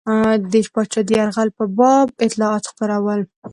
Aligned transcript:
د 0.51 0.53
پاچا 0.73 1.01
د 1.05 1.09
یرغل 1.19 1.49
په 1.57 1.65
باب 1.77 2.07
اطلاعات 2.25 2.63
خپرول. 2.71 3.21